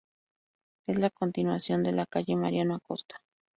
[0.87, 3.17] Es la continuación de la "Calle Mariano Acosta".